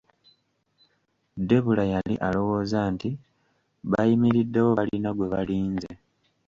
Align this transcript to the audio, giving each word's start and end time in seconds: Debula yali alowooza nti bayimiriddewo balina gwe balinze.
Debula 1.47 1.83
yali 1.93 2.15
alowooza 2.27 2.79
nti 2.93 3.09
bayimiriddewo 3.91 4.69
balina 4.77 5.09
gwe 5.13 5.27
balinze. 5.33 5.91